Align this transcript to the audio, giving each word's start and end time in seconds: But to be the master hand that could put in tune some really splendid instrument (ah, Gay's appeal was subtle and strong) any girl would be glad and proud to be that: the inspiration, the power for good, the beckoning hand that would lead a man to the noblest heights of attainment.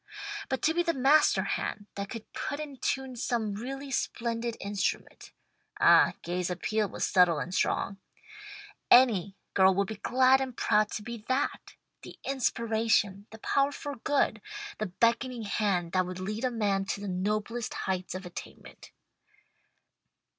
But 0.49 0.63
to 0.63 0.73
be 0.73 0.81
the 0.81 0.95
master 0.95 1.43
hand 1.43 1.85
that 1.93 2.09
could 2.09 2.33
put 2.33 2.59
in 2.59 2.77
tune 2.77 3.15
some 3.15 3.53
really 3.53 3.91
splendid 3.91 4.57
instrument 4.59 5.31
(ah, 5.79 6.13
Gay's 6.23 6.49
appeal 6.49 6.89
was 6.89 7.05
subtle 7.05 7.37
and 7.37 7.53
strong) 7.53 7.99
any 8.89 9.35
girl 9.53 9.75
would 9.75 9.85
be 9.87 9.97
glad 9.97 10.41
and 10.41 10.57
proud 10.57 10.89
to 10.93 11.03
be 11.03 11.23
that: 11.27 11.75
the 12.01 12.17
inspiration, 12.23 13.27
the 13.29 13.37
power 13.37 13.71
for 13.71 13.97
good, 13.97 14.41
the 14.79 14.87
beckoning 14.87 15.43
hand 15.43 15.91
that 15.91 16.07
would 16.07 16.17
lead 16.19 16.45
a 16.45 16.49
man 16.49 16.83
to 16.85 16.99
the 16.99 17.07
noblest 17.07 17.75
heights 17.85 18.15
of 18.15 18.25
attainment. 18.25 18.89